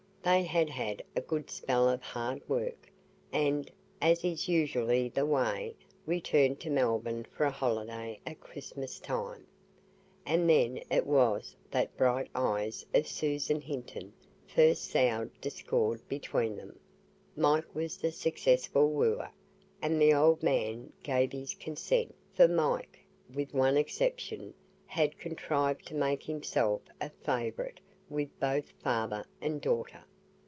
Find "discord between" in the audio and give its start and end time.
15.41-16.55